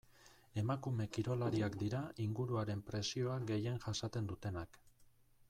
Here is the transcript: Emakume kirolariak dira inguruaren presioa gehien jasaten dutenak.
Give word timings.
Emakume 0.61 1.05
kirolariak 1.17 1.77
dira 1.81 1.99
inguruaren 2.25 2.83
presioa 2.89 3.37
gehien 3.53 3.79
jasaten 3.87 4.33
dutenak. 4.35 4.83